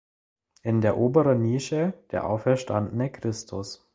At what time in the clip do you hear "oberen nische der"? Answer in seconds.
0.97-2.25